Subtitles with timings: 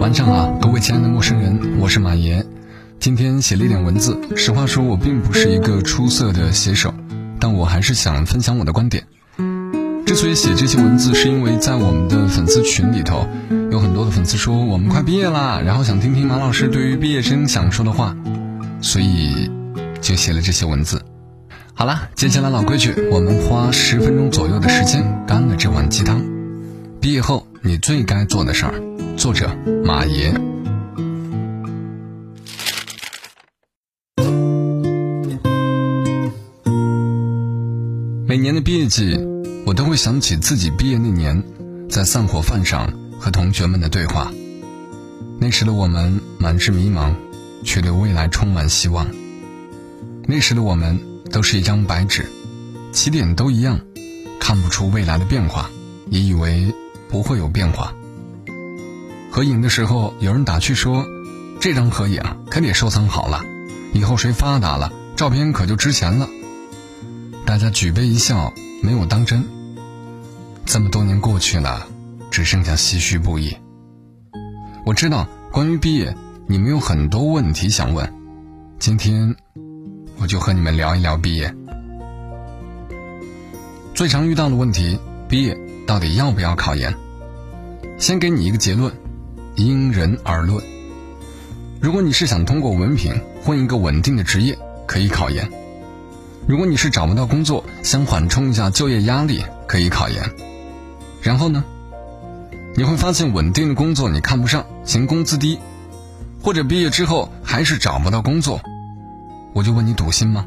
[0.00, 2.46] 晚上好，各位亲爱的陌生人，我是马爷。
[3.00, 6.94] 今天写了一点文字，实话说，我并不是一个出色的写手，
[7.40, 9.04] 但我还是想分享我的观点。
[10.06, 13.26] 之所以写这些文字，是因为在我们的粉丝群里头，
[13.72, 18.16] 有很多的粉丝说我们快毕业啦，然后想听听马老师对于毕业生想说的话，
[18.80, 19.50] 所以
[20.00, 21.02] 就写了这些文字。
[21.74, 26.22] 好了，接下来老规矩，我们花十分钟左右的时间干了这碗鸡汤。
[27.00, 28.72] 毕业后你最该做的事儿。
[29.18, 29.54] 作者
[29.84, 30.32] 马爷。
[38.26, 39.18] 每年的毕业季，
[39.66, 41.44] 我都会想起自己毕业那年，
[41.90, 42.90] 在散伙饭上
[43.20, 44.32] 和同学们的对话。
[45.38, 47.12] 那时的我们满是迷茫，
[47.64, 49.06] 却对未来充满希望。
[50.26, 50.98] 那时的我们
[51.30, 52.24] 都是一张白纸，
[52.92, 53.78] 起点都一样，
[54.40, 55.68] 看不出未来的变化，
[56.08, 56.74] 也以为
[57.08, 57.94] 不会有变化。
[59.30, 61.06] 合影的时候，有人打趣说
[61.60, 63.44] ：“这张合影可得收藏好了，
[63.92, 66.28] 以后谁发达了，照片可就值钱了。”
[67.44, 69.44] 大家举杯一笑，没有当真。
[70.64, 71.86] 这么多年过去了，
[72.30, 73.56] 只剩下唏嘘不已。
[74.84, 76.14] 我知道，关于毕业，
[76.46, 78.12] 你们有很多问题想问，
[78.78, 79.34] 今天
[80.18, 81.54] 我就和你们聊一聊毕业。
[83.94, 84.98] 最常遇到的问题，
[85.28, 86.94] 毕业到底要不要考研？
[87.96, 88.92] 先给你一个结论。
[89.56, 90.62] 因人而论。
[91.80, 95.48] 如果你是想通过文凭混一个稳定的职业，可以考研；
[96.46, 100.30] 如果你是找不到工作，想缓冲一下就业压力，可以考研。
[101.22, 101.64] 然后呢？
[102.76, 105.58] 你会发现稳定的工作你看不上，嫌工资低，
[106.40, 108.60] 或者毕业之后还是找不到工作，
[109.54, 110.46] 我就问你赌心吗？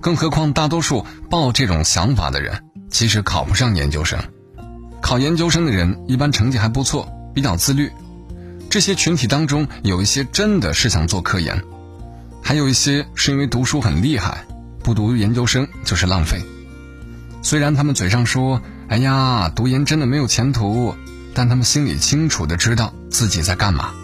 [0.00, 4.16] 更何况大多数抱这种想法的人，其实考不上研究生。
[5.00, 7.08] 考研究生的人一般成绩还不错。
[7.34, 7.90] 比较自律，
[8.68, 11.64] 这些群体当中有一些真的是想做科研，
[12.42, 14.44] 还有一些是因为读书很厉害，
[14.82, 16.42] 不读研究生就是浪费。
[17.40, 20.94] 虽然他们嘴上说“哎呀，读研真的没有前途”，
[21.32, 23.94] 但他们心里清楚的知道自己在干嘛。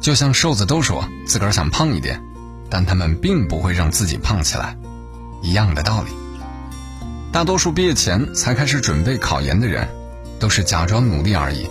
[0.00, 2.20] 就像瘦子都说自个儿想胖一点，
[2.68, 4.76] 但他们并不会让自己胖起来，
[5.40, 6.10] 一样的道理。
[7.34, 9.88] 大多数毕业前才开始准备考研的人，
[10.38, 11.68] 都是假装努力而已。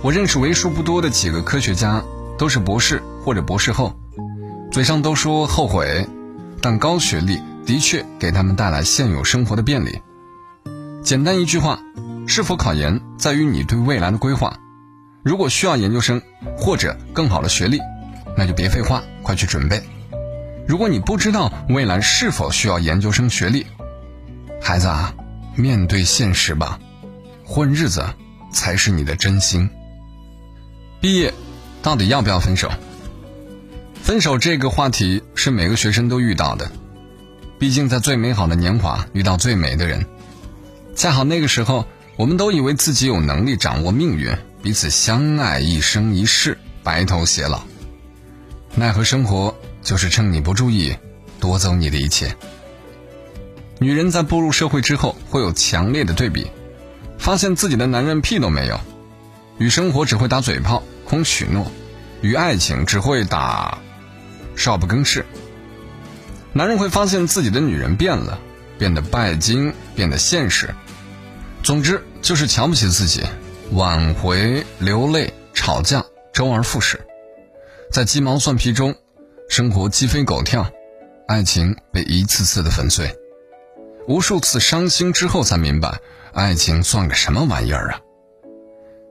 [0.00, 2.02] 我认识为数不多的几个科学家，
[2.38, 3.94] 都是博士或者博士后，
[4.72, 6.08] 嘴上都说后悔，
[6.62, 10.00] 但高学历的确给他们带来现有生活的便利。
[11.02, 11.78] 简单一句话，
[12.26, 14.56] 是否考研在于你对未来的规划。
[15.22, 16.22] 如果需要研究生
[16.56, 17.78] 或者更好的学历，
[18.34, 19.82] 那就别废话，快去准备。
[20.66, 23.66] 如果你不知道未来是否需要研究生学历，
[24.66, 25.14] 孩子啊，
[25.54, 26.80] 面对现实吧，
[27.44, 28.04] 混日子
[28.52, 29.70] 才是你的真心。
[31.00, 31.32] 毕业
[31.82, 32.68] 到底要不要分手？
[34.02, 36.72] 分手这个话题是每个学生都遇到的，
[37.60, 40.04] 毕竟在最美好的年华遇到最美的人，
[40.96, 47.62] 恰好那个时候，我们都以为自己有能力掌握命运，彼此相爱一生一世，白头偕老。
[48.74, 50.96] 奈何生活就是趁你不注意，
[51.38, 52.36] 夺走你的一切。
[53.78, 56.50] 女人在步入社会之后，会有强烈的对比，
[57.18, 58.80] 发现自己的男人屁都没有，
[59.58, 60.82] 与生活只会打嘴炮。
[61.04, 61.70] 空许诺，
[62.20, 63.78] 与爱情只会打
[64.56, 65.24] 少不更事。
[66.52, 68.40] 男人会发现自己的女人变了，
[68.76, 70.74] 变得拜金，变得现实。
[71.62, 73.22] 总之就是瞧不起自己，
[73.70, 77.00] 挽回、流泪、吵架，周而复始。
[77.92, 78.96] 在鸡毛蒜皮中，
[79.48, 80.68] 生活鸡飞狗跳，
[81.28, 83.16] 爱情被一次次的粉碎。
[84.08, 86.00] 无数次伤心之后，才明白
[86.32, 88.00] 爱情算个什么玩意儿啊！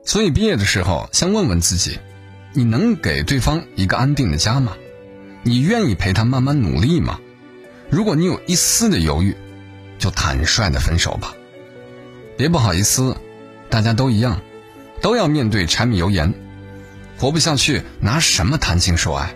[0.04, 1.98] 所以毕业的时候，先问问自己：
[2.54, 4.72] 你能给对方一个安定的家吗？
[5.42, 7.20] 你愿意陪他慢慢努力吗？
[7.90, 9.36] 如果你有一丝的犹豫，
[9.98, 11.34] 就坦率的分手吧。
[12.38, 13.16] 别不好意思，
[13.68, 14.40] 大家都一样，
[15.02, 16.32] 都要面对柴米油盐，
[17.18, 19.34] 活不下去，拿什么谈情说爱？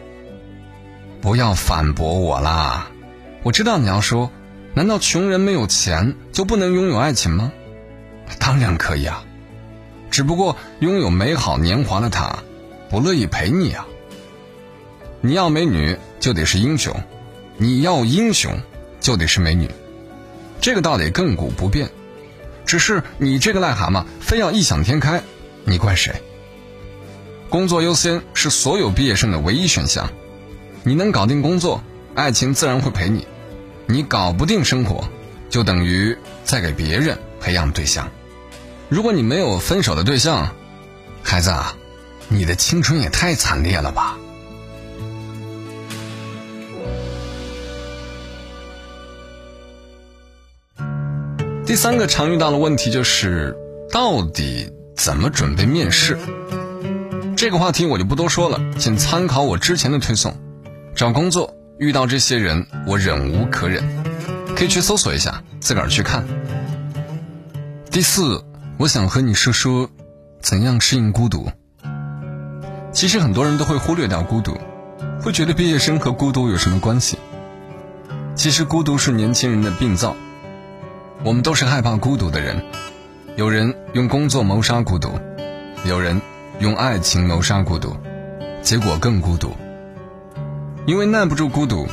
[1.21, 2.91] 不要反驳我啦！
[3.43, 4.33] 我知道你要说，
[4.75, 7.53] 难道穷人没有钱就不能拥有爱情吗？
[8.39, 9.25] 当然可以啊。
[10.11, 12.39] 只不过拥有美好年华的他，
[12.89, 13.87] 不乐意陪你啊。
[15.21, 16.95] 你要美女就得是英雄，
[17.57, 18.53] 你要英雄
[19.01, 19.71] 就得是美女，
[20.61, 21.91] 这个道理亘古不变。
[22.65, 25.23] 只是你这个癞蛤蟆非要异想天开，
[25.65, 26.15] 你怪谁？
[27.49, 30.09] 工作优先是所有毕业生的唯一选项。
[30.85, 31.83] 你能搞定工作，
[32.15, 33.21] 爱情自然会陪你；
[33.91, 35.05] 你搞不定生活，
[35.49, 38.09] 就等于在给别人培养对象。
[38.89, 40.55] 如果你没有分手的对象，
[41.25, 41.75] 孩子啊，
[42.29, 44.17] 你的青春也太惨烈了吧！
[51.67, 53.57] 第三个常遇到的问题就是，
[53.91, 56.17] 到底怎么准备面试？
[57.37, 60.33] 这个话题我就不多说了，请参考我之前的推送。
[60.95, 63.83] 找工作遇到这些人，我忍无可忍，
[64.55, 66.23] 可以去搜索一下，自个儿去看。
[67.91, 68.45] 第四，
[68.77, 69.89] 我想和你说说，
[70.43, 71.51] 怎样适应孤独。
[72.93, 74.59] 其实很多人都会忽略掉孤独，
[75.23, 77.17] 会觉得毕业生和孤独有什么关系？
[78.35, 80.15] 其实孤独是年轻人的病灶，
[81.25, 82.63] 我们都是害怕孤独的人。
[83.37, 85.19] 有人用工作谋杀孤独，
[85.87, 86.21] 有人
[86.59, 87.97] 用爱情谋杀孤独，
[88.61, 89.57] 结果更孤独。
[90.87, 91.87] 因为耐不住孤独，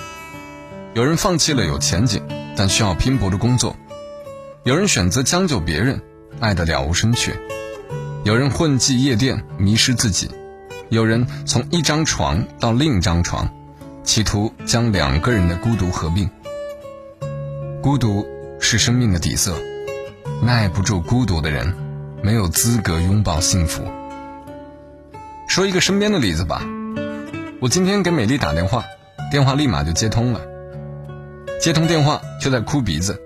[0.94, 2.24] 有人放弃了有前景
[2.56, 3.75] 但需要拼搏的工作，
[4.63, 6.01] 有人选择将就别人，
[6.39, 7.36] 爱得了无生趣，
[8.24, 10.31] 有人混迹夜店迷失自己，
[10.89, 13.54] 有人从一张床到另一张床，
[14.04, 16.30] 企图将两个人的孤独合并。
[17.81, 18.25] 孤独
[18.60, 19.54] 是生命的底色，
[20.42, 21.75] 耐不住孤独的人，
[22.24, 23.84] 没有资格拥抱幸福。
[25.48, 26.66] 说一个身边的例子吧。
[27.59, 28.86] 我今天给美丽打电话，
[29.31, 30.42] 电话立马就接通了。
[31.59, 33.19] 接通电话就在哭鼻子，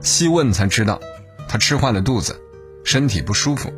[0.00, 0.98] 细问才知道，
[1.46, 2.40] 她吃坏了肚子，
[2.84, 3.70] 身体不舒服，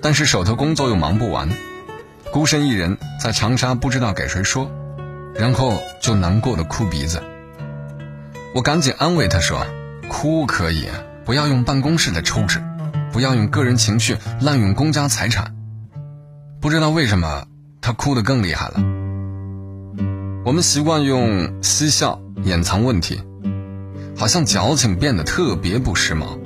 [0.00, 1.48] 但是手头工作又忙不完，
[2.30, 4.70] 孤身一人在长沙不知道给谁说，
[5.34, 7.20] 然后就难过的哭鼻子。
[8.54, 9.66] 我赶紧安慰她说
[10.08, 10.88] ：“哭可以，
[11.24, 12.62] 不要用办公室的抽纸，
[13.12, 15.56] 不要用个人情绪滥用公家财产。”
[16.62, 17.48] 不知道为什么，
[17.80, 18.93] 她哭得更厉害了。
[20.54, 23.20] 我们习惯用嬉笑掩藏问题，
[24.16, 26.38] 好像矫情变得特别不时髦。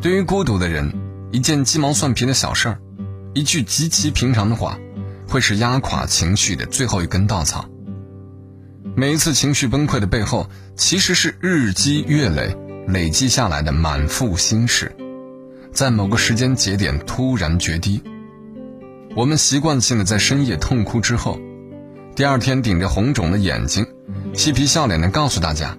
[0.00, 0.94] 对于孤独的人，
[1.30, 2.78] 一件鸡毛蒜皮的小事儿，
[3.34, 4.78] 一句极其平常的话，
[5.28, 7.68] 会是压垮情绪的最后一根稻草。
[8.94, 12.56] 每一次情绪崩溃的背后，其实是日积月累
[12.88, 14.96] 累积下来的满腹心事，
[15.70, 18.02] 在某个时间节点突然决堤。
[19.14, 21.38] 我们习惯性的在深夜痛哭之后。
[22.16, 23.86] 第二天，顶着红肿的眼睛，
[24.32, 25.76] 嬉皮笑脸的告诉大家：“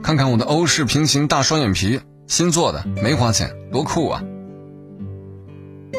[0.00, 1.98] 看看我的欧式平行大双眼皮，
[2.28, 4.22] 新做的，没花钱，多酷啊！”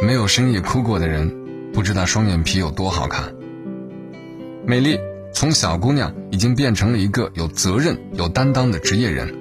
[0.01, 1.35] 没有深夜哭过的人，
[1.73, 3.35] 不知道双眼皮有多好看。
[4.65, 4.97] 美丽
[5.33, 9.35] 从小姑娘已经变成了一个有责任、有担当的职业人，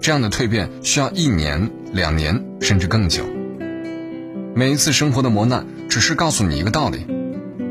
[0.00, 3.22] 这样的蜕变需要一年、两年，甚至更久。
[4.54, 7.06] 每一次生活的磨难，只是告诉你一个道理：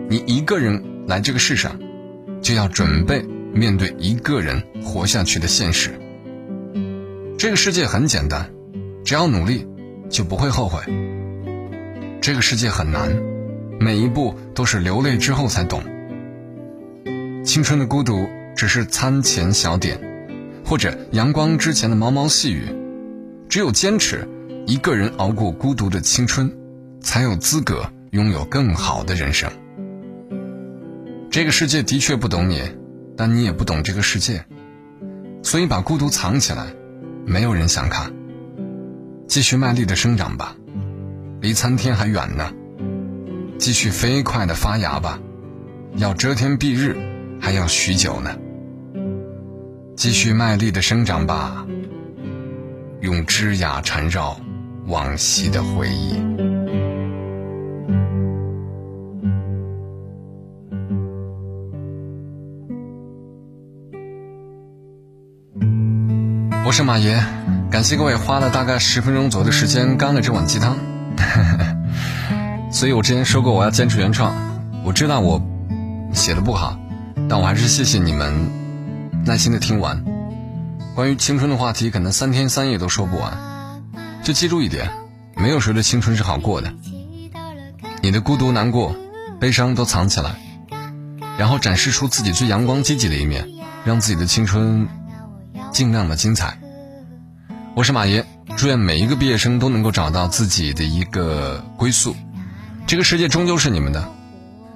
[0.07, 0.90] 你一个人。
[1.07, 1.79] 来这个世上，
[2.41, 5.99] 就要准备面对一个人活下去的现实。
[7.37, 8.49] 这个世界很简单，
[9.03, 9.67] 只要努力，
[10.09, 10.81] 就不会后悔。
[12.21, 13.09] 这个世界很难，
[13.79, 15.83] 每一步都是流泪之后才懂。
[17.43, 19.99] 青春的孤独只是餐前小点，
[20.63, 22.67] 或者阳光之前的毛毛细雨。
[23.49, 24.27] 只有坚持，
[24.67, 26.55] 一个人熬过孤独的青春，
[27.01, 29.51] 才有资格拥有更好的人生。
[31.31, 32.61] 这个世界的确不懂你，
[33.15, 34.43] 但你也不懂这个世界，
[35.41, 36.73] 所以把孤独藏起来，
[37.25, 38.11] 没有人想看。
[39.29, 40.57] 继续卖力的生长吧，
[41.39, 42.51] 离参天还远呢；
[43.57, 45.21] 继续飞快的发芽吧，
[45.95, 46.97] 要遮天蔽日，
[47.39, 48.37] 还要许久呢。
[49.95, 51.65] 继续卖力的生长吧，
[52.99, 54.37] 用枝桠缠绕
[54.85, 56.50] 往昔的回忆。
[66.63, 67.21] 我是马爷，
[67.71, 70.77] 感谢各位花了大概十分钟左右的时间干了这碗鸡汤。
[72.71, 74.35] 所以我之前说过我要坚持原创，
[74.85, 75.41] 我知道我
[76.13, 76.79] 写的不好，
[77.27, 78.31] 但我还是谢谢你们
[79.25, 80.05] 耐心的听完。
[80.93, 83.37] 关于青春的话题，可能三天三夜都说不完。
[84.23, 84.91] 就记住一点，
[85.35, 86.71] 没有谁的青春是好过的。
[88.03, 88.95] 你的孤独、难过、
[89.39, 90.35] 悲伤都藏起来，
[91.39, 93.47] 然后展示出自己最阳光积极的一面，
[93.83, 94.87] 让自己的青春
[95.71, 96.57] 尽量的精彩。
[97.73, 98.25] 我是马爷，
[98.57, 102.15] 祝愿每一个毕业生都能够找到自己的一个归宿。
[102.85, 104.09] 这个世界终究是你们的，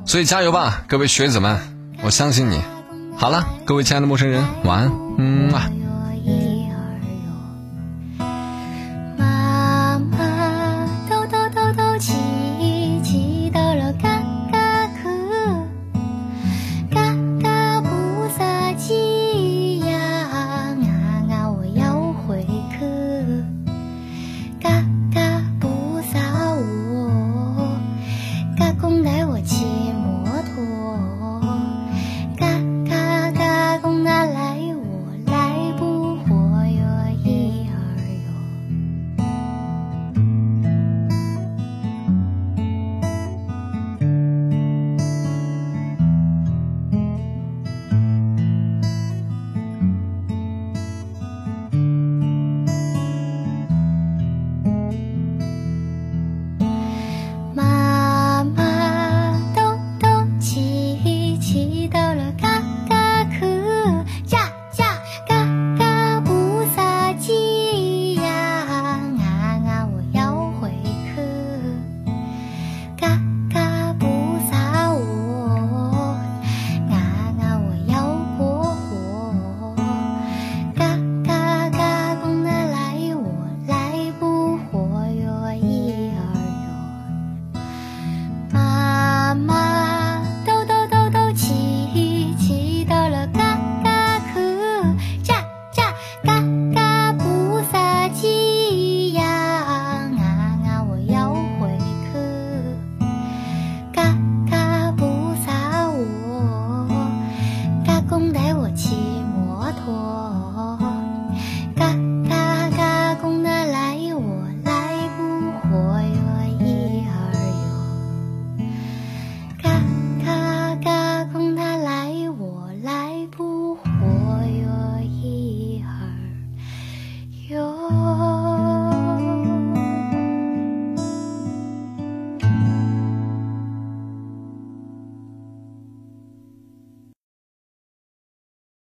[0.05, 1.59] 所以加油吧，各位学子们！
[2.01, 2.61] 我相信你。
[3.17, 5.69] 好了，各位亲爱的陌生人，晚安，嗯啊。